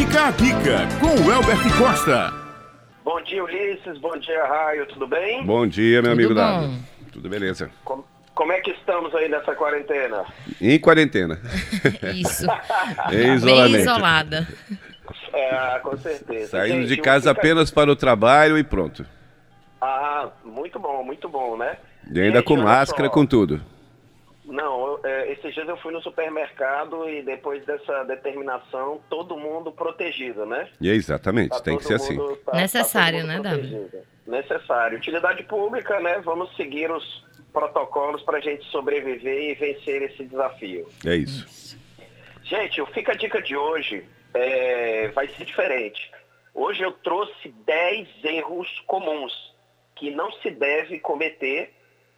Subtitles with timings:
[0.00, 2.32] Fica a dica com o Elbert Costa.
[3.04, 3.98] Bom dia, Ulisses.
[3.98, 4.86] Bom dia, Raio.
[4.86, 5.44] Tudo bem?
[5.44, 6.40] Bom dia, meu Tudo amigo bom.
[6.40, 6.72] Dado.
[7.12, 7.70] Tudo beleza.
[7.84, 10.24] Como, como é que estamos aí nessa quarentena?
[10.58, 11.38] Em quarentena.
[12.16, 12.46] Isso.
[13.12, 13.76] em Bem isolamento.
[13.78, 14.48] isolada.
[15.34, 16.46] É, com certeza.
[16.52, 19.04] Saindo Gente, de casa fica- apenas para o trabalho e pronto.
[19.82, 21.76] Ah, muito bom, muito bom, né?
[22.10, 23.12] E ainda Gente, com máscara, só.
[23.12, 23.60] com tudo.
[24.50, 29.70] Não, eu, é, esses dias eu fui no supermercado e depois dessa determinação, todo mundo
[29.72, 30.68] protegido, né?
[30.80, 32.16] E é exatamente, Tá tem que ser assim.
[32.16, 33.88] mundo- tá- Necessário, tá né, Davi?
[34.26, 34.98] Necessário.
[34.98, 36.20] Utilidade pública, né?
[36.24, 40.88] Vamos seguir os protocolos para a gente sobreviver e vencer esse desafio.
[41.06, 41.78] É isso.
[42.42, 44.04] Gente, o Fica a Dica de hoje
[44.34, 46.10] é, vai ser diferente.
[46.52, 49.32] Hoje eu trouxe 10 erros comuns
[49.94, 51.72] que não se deve cometer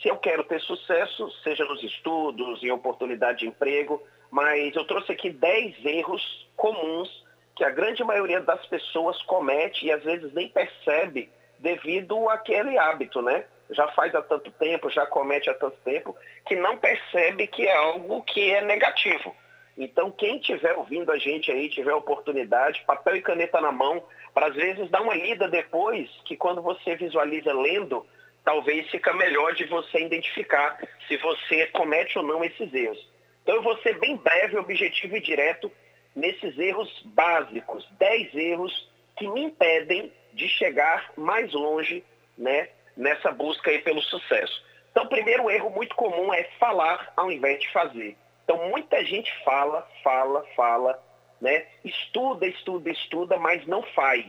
[0.00, 5.12] se eu quero ter sucesso, seja nos estudos, em oportunidade de emprego, mas eu trouxe
[5.12, 10.48] aqui 10 erros comuns que a grande maioria das pessoas comete e às vezes nem
[10.48, 13.44] percebe devido àquele hábito, né?
[13.70, 16.14] Já faz há tanto tempo, já comete há tanto tempo,
[16.44, 19.34] que não percebe que é algo que é negativo.
[19.76, 24.48] Então, quem estiver ouvindo a gente aí, tiver oportunidade, papel e caneta na mão, para
[24.48, 28.06] às vezes dar uma lida depois, que quando você visualiza lendo,
[28.44, 30.78] talvez fica melhor de você identificar
[31.08, 33.08] se você comete ou não esses erros.
[33.42, 35.70] Então, eu vou ser bem breve, objetivo e direto
[36.14, 42.04] nesses erros básicos, 10 erros que me impedem de chegar mais longe,
[42.36, 44.64] né, nessa busca aí pelo sucesso.
[44.90, 48.16] Então, primeiro erro muito comum é falar ao invés de fazer.
[48.44, 51.02] Então, muita gente fala, fala, fala,
[51.40, 51.66] né?
[51.84, 54.24] Estuda, estuda, estuda, mas não faz,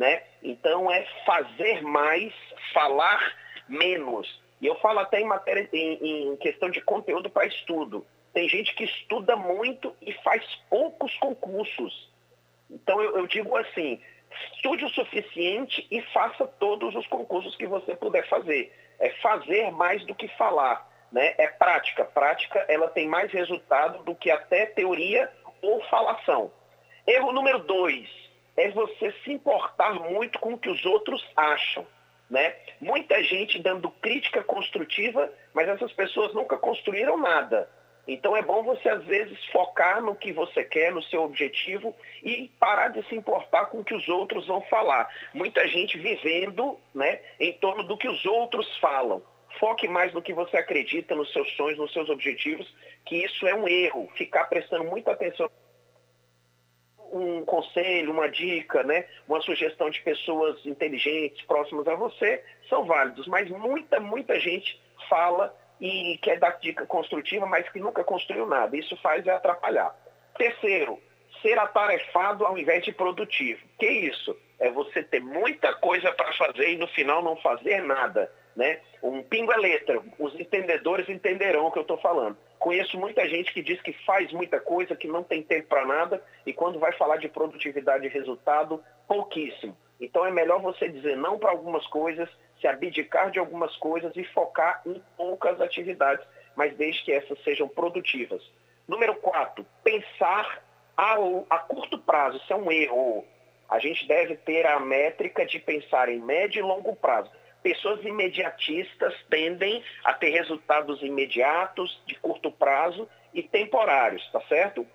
[0.00, 0.22] né?
[0.42, 2.32] Então, é fazer mais,
[2.72, 3.36] falar
[3.68, 4.40] menos.
[4.58, 8.06] E eu falo até em matéria, em, em questão de conteúdo para estudo.
[8.32, 12.10] Tem gente que estuda muito e faz poucos concursos.
[12.70, 14.00] Então, eu, eu digo assim,
[14.54, 18.72] estude o suficiente e faça todos os concursos que você puder fazer.
[18.98, 22.06] É fazer mais do que falar né, é prática.
[22.06, 25.30] Prática, ela tem mais resultado do que até teoria
[25.60, 26.50] ou falação.
[27.06, 28.29] Erro número dois
[28.60, 31.86] é você se importar muito com o que os outros acham.
[32.28, 32.54] Né?
[32.80, 37.68] Muita gente dando crítica construtiva, mas essas pessoas nunca construíram nada.
[38.06, 42.50] Então é bom você, às vezes, focar no que você quer, no seu objetivo e
[42.58, 45.08] parar de se importar com o que os outros vão falar.
[45.32, 49.22] Muita gente vivendo né, em torno do que os outros falam.
[49.58, 52.72] Foque mais no que você acredita, nos seus sonhos, nos seus objetivos,
[53.06, 54.08] que isso é um erro.
[54.16, 55.50] Ficar prestando muita atenção.
[57.10, 59.06] Um conselho, uma dica, né?
[59.28, 63.26] uma sugestão de pessoas inteligentes, próximas a você, são válidos.
[63.26, 68.76] Mas muita, muita gente fala e quer dar dica construtiva, mas que nunca construiu nada.
[68.76, 69.94] Isso faz é atrapalhar.
[70.36, 71.00] Terceiro,
[71.42, 73.60] ser atarefado ao invés de produtivo.
[73.78, 74.36] Que isso?
[74.58, 78.30] É você ter muita coisa para fazer e no final não fazer nada.
[78.54, 78.80] Né?
[79.02, 80.02] Um pingo é letra.
[80.18, 82.36] Os entendedores entenderão o que eu estou falando.
[82.60, 86.22] Conheço muita gente que diz que faz muita coisa, que não tem tempo para nada,
[86.44, 89.74] e quando vai falar de produtividade e resultado, pouquíssimo.
[89.98, 92.28] Então é melhor você dizer não para algumas coisas,
[92.60, 96.22] se abdicar de algumas coisas e focar em poucas atividades,
[96.54, 98.42] mas desde que essas sejam produtivas.
[98.86, 100.62] Número quatro, pensar
[100.94, 101.14] a,
[101.48, 102.36] a curto prazo.
[102.36, 103.24] Isso é um erro.
[103.70, 107.30] A gente deve ter a métrica de pensar em médio e longo prazo
[107.62, 114.86] pessoas imediatistas tendem a ter resultados imediatos, de curto prazo e temporários, tá certo?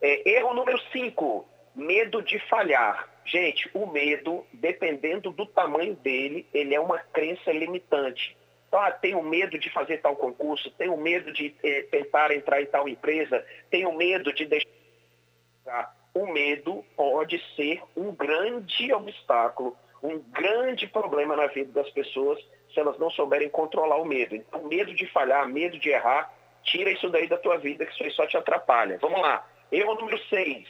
[0.00, 3.08] É, erro número 5, medo de falhar.
[3.24, 8.36] Gente, o medo, dependendo do tamanho dele, ele é uma crença limitante.
[8.66, 12.66] Então, ah, tenho medo de fazer tal concurso, tenho medo de eh, tentar entrar em
[12.66, 15.94] tal empresa, tenho medo de deixar.
[16.14, 22.38] O medo pode ser um grande obstáculo um grande problema na vida das pessoas
[22.72, 24.34] se elas não souberem controlar o medo.
[24.34, 26.32] Então, medo de falhar, medo de errar,
[26.64, 28.98] tira isso daí da tua vida, que isso aí só te atrapalha.
[29.00, 29.46] Vamos lá.
[29.70, 30.68] Erro número 6.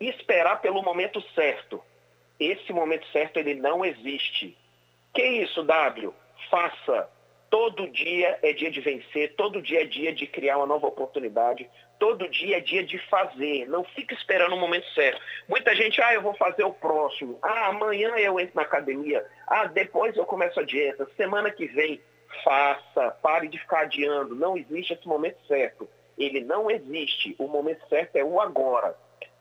[0.00, 1.82] Esperar pelo momento certo.
[2.38, 4.56] Esse momento certo, ele não existe.
[5.12, 6.14] Que isso, W?
[6.50, 7.10] Faça.
[7.62, 11.68] Todo dia é dia de vencer, todo dia é dia de criar uma nova oportunidade,
[11.98, 13.68] todo dia é dia de fazer.
[13.68, 15.20] Não fique esperando o momento certo.
[15.46, 17.38] Muita gente, ah, eu vou fazer o próximo.
[17.42, 19.22] Ah, amanhã eu entro na academia.
[19.46, 21.06] Ah, depois eu começo a dieta.
[21.18, 22.00] Semana que vem,
[22.42, 23.10] faça.
[23.22, 24.34] Pare de ficar adiando.
[24.34, 25.86] Não existe esse momento certo.
[26.16, 27.36] Ele não existe.
[27.38, 28.96] O momento certo é o agora.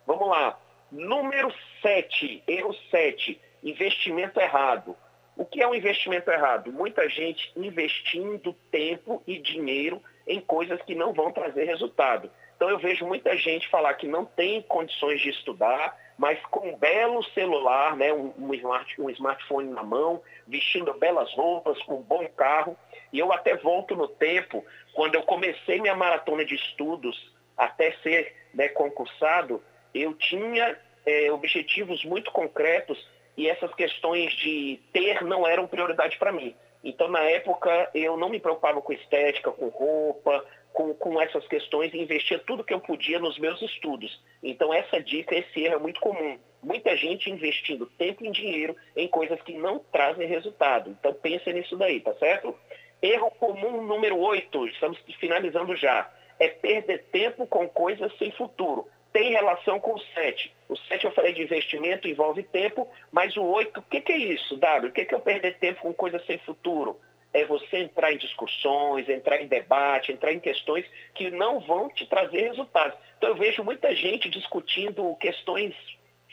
[0.06, 0.60] Vamos lá.
[0.92, 4.94] Número 7, erro 7, investimento errado.
[5.40, 6.70] O que é um investimento errado?
[6.70, 12.30] Muita gente investindo tempo e dinheiro em coisas que não vão trazer resultado.
[12.58, 16.76] Então eu vejo muita gente falar que não tem condições de estudar, mas com um
[16.76, 22.04] belo celular, né, um, um, smart, um smartphone na mão, vestindo belas roupas, com um
[22.04, 22.76] bom carro.
[23.14, 28.36] E eu até volto no tempo, quando eu comecei minha maratona de estudos, até ser
[28.54, 29.64] né, concursado,
[29.94, 33.00] eu tinha é, objetivos muito concretos
[33.40, 36.54] e essas questões de ter não eram prioridade para mim.
[36.84, 40.44] Então, na época, eu não me preocupava com estética, com roupa,
[40.74, 44.22] com, com essas questões e investia tudo que eu podia nos meus estudos.
[44.44, 46.38] Então, essa dica, esse erro é muito comum.
[46.62, 50.90] Muita gente investindo tempo e dinheiro em coisas que não trazem resultado.
[50.90, 52.54] Então, pense nisso daí, tá certo?
[53.02, 59.32] Erro comum número 8, estamos finalizando já, é perder tempo com coisas sem futuro tem
[59.32, 60.54] relação com o 7.
[60.68, 64.18] O 7 eu falei de investimento, envolve tempo, mas o 8, o que, que, é
[64.18, 64.90] isso, W?
[64.90, 67.00] O que, que é eu perder tempo com coisas sem futuro?
[67.34, 72.06] É você entrar em discussões, entrar em debate, entrar em questões que não vão te
[72.08, 72.98] trazer resultados.
[73.18, 75.76] Então eu vejo muita gente discutindo questões,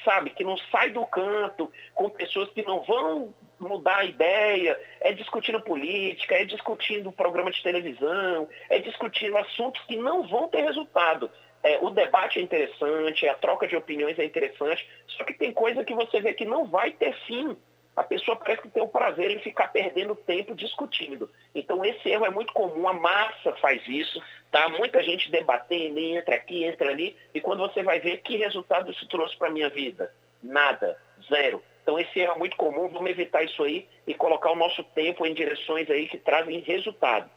[0.05, 5.13] sabe, que não sai do canto, com pessoas que não vão mudar a ideia, é
[5.13, 11.31] discutindo política, é discutindo programa de televisão, é discutindo assuntos que não vão ter resultado.
[11.63, 15.85] É, o debate é interessante, a troca de opiniões é interessante, só que tem coisa
[15.85, 17.57] que você vê que não vai ter fim.
[17.97, 21.31] A pessoa parece que tem o prazer em ficar perdendo tempo discutindo.
[21.55, 24.23] Então esse erro é muito comum, a massa faz isso,
[24.53, 24.69] tá?
[24.69, 29.09] Muita gente debatendo, entra aqui, entra ali, e quando você vai ver que resultado isso
[29.09, 30.13] trouxe para minha vida?
[30.43, 30.99] Nada,
[31.29, 31.63] zero.
[31.83, 35.25] Então esse erro é muito comum, vamos evitar isso aí e colocar o nosso tempo
[35.25, 37.31] em direções aí que trazem resultado.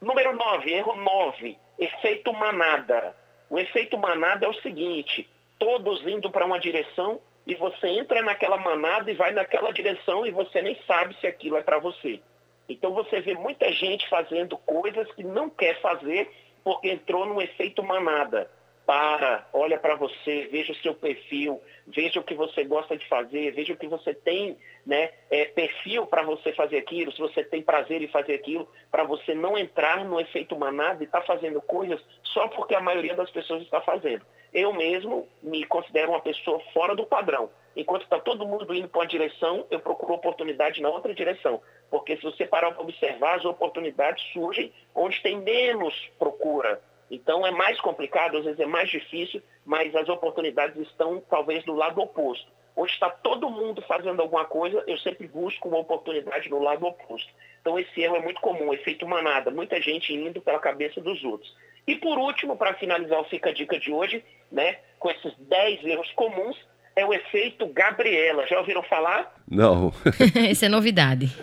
[0.00, 3.14] Número 9, erro 9, efeito manada.
[3.50, 8.56] O efeito manada é o seguinte: todos indo para uma direção e você entra naquela
[8.56, 12.20] manada e vai naquela direção e você nem sabe se aquilo é para você.
[12.68, 16.30] Então você vê muita gente fazendo coisas que não quer fazer
[16.62, 18.48] porque entrou no efeito manada
[18.90, 23.52] para, olha para você, veja o seu perfil, veja o que você gosta de fazer,
[23.52, 27.62] veja o que você tem, né, é, perfil para você fazer aquilo, se você tem
[27.62, 31.62] prazer em fazer aquilo, para você não entrar no efeito manada e estar tá fazendo
[31.62, 34.26] coisas só porque a maioria das pessoas está fazendo.
[34.52, 37.48] Eu mesmo me considero uma pessoa fora do padrão.
[37.76, 41.62] Enquanto está todo mundo indo para uma direção, eu procuro oportunidade na outra direção.
[41.88, 47.50] Porque se você parar para observar, as oportunidades surgem onde tem menos procura então é
[47.50, 52.46] mais complicado, às vezes é mais difícil, mas as oportunidades estão talvez do lado oposto.
[52.76, 57.30] Onde está todo mundo fazendo alguma coisa, eu sempre busco uma oportunidade no lado oposto.
[57.60, 61.54] Então esse erro é muito comum, efeito manada, muita gente indo pela cabeça dos outros.
[61.86, 65.84] E por último, para finalizar o Fica a Dica de hoje, né, com esses 10
[65.84, 66.56] erros comuns,
[66.94, 68.46] é o efeito Gabriela.
[68.46, 69.39] Já ouviram falar?
[69.50, 69.92] Não.
[70.48, 71.36] Isso é novidade.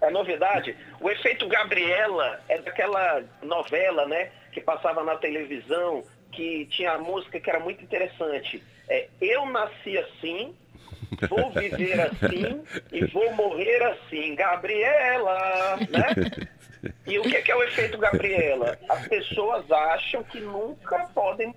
[0.00, 0.76] É novidade?
[1.00, 4.30] O efeito Gabriela é daquela novela, né?
[4.52, 8.62] Que passava na televisão, que tinha a música que era muito interessante.
[8.88, 10.54] É Eu nasci assim,
[11.28, 12.62] vou viver assim
[12.92, 14.34] e vou morrer assim.
[14.34, 16.54] Gabriela, né?
[17.06, 18.78] E o que é o efeito Gabriela?
[18.90, 21.54] As pessoas acham que nunca podem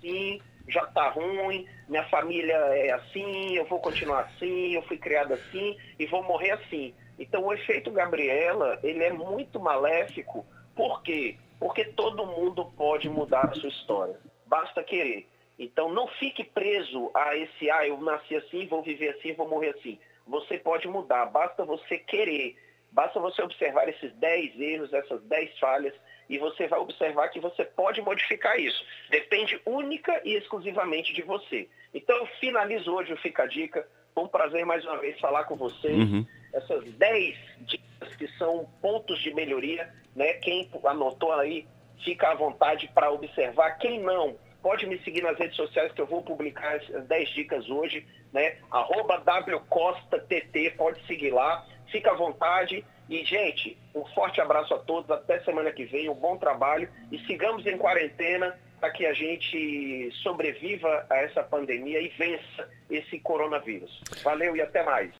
[0.00, 5.34] sim já tá ruim, minha família é assim, eu vou continuar assim, eu fui criada
[5.34, 6.94] assim e vou morrer assim.
[7.18, 10.44] Então o efeito Gabriela, ele é muito maléfico.
[10.74, 11.36] Por quê?
[11.58, 14.18] Porque todo mundo pode mudar a sua história.
[14.46, 15.28] Basta querer.
[15.58, 19.70] Então não fique preso a esse, ah, eu nasci assim, vou viver assim, vou morrer
[19.70, 19.98] assim.
[20.26, 22.56] Você pode mudar, basta você querer.
[22.90, 25.94] Basta você observar esses 10 erros, essas 10 falhas
[26.28, 28.84] e você vai observar que você pode modificar isso.
[29.10, 31.68] Depende única e exclusivamente de você.
[31.92, 33.86] Então eu finalizo hoje o Fica a Dica.
[34.14, 35.96] Foi um prazer mais uma vez falar com vocês.
[35.96, 36.26] Uhum.
[36.52, 40.34] Essas 10 dicas que são pontos de melhoria, né?
[40.34, 41.66] Quem anotou aí,
[42.04, 43.72] fica à vontade para observar.
[43.78, 47.68] Quem não, pode me seguir nas redes sociais que eu vou publicar as 10 dicas
[47.68, 48.56] hoje, né?
[48.70, 51.66] Arroba WCostaTT, pode seguir lá.
[51.90, 52.84] Fica à vontade.
[53.08, 55.10] E, gente, um forte abraço a todos.
[55.10, 56.08] Até semana que vem.
[56.08, 56.88] Um bom trabalho.
[57.10, 63.18] E sigamos em quarentena para que a gente sobreviva a essa pandemia e vença esse
[63.18, 64.02] coronavírus.
[64.22, 65.10] Valeu e até mais.